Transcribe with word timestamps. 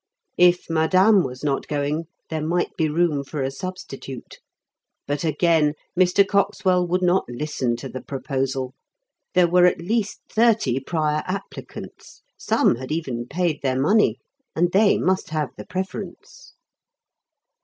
If 0.39 0.67
Madame 0.67 1.23
was 1.23 1.43
not 1.43 1.67
going 1.67 2.05
there 2.31 2.41
might 2.41 2.75
be 2.75 2.89
room 2.89 3.23
for 3.23 3.43
a 3.43 3.51
substitute. 3.51 4.39
But 5.05 5.23
again 5.23 5.75
Mr. 5.95 6.27
Coxwell 6.27 6.87
would 6.87 7.03
not 7.03 7.29
listen 7.29 7.75
to 7.75 7.87
the 7.87 8.01
proposal. 8.01 8.73
There 9.35 9.47
were 9.47 9.67
at 9.67 9.77
least 9.77 10.21
thirty 10.27 10.79
prior 10.79 11.21
applicants; 11.27 12.23
some 12.35 12.77
had 12.77 12.91
even 12.91 13.27
paid 13.27 13.59
their 13.61 13.79
money, 13.79 14.17
and 14.55 14.71
they 14.71 14.97
must 14.97 15.29
have 15.29 15.49
the 15.55 15.67
preference. 15.67 16.53